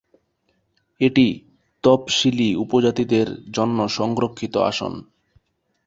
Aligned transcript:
এটি 1.01 1.25
তপসিলী 1.83 2.49
উপজাতিদের 2.55 3.27
জন্য 3.51 3.77
সংরক্ষিত 3.89 4.55
আসন। 4.69 4.93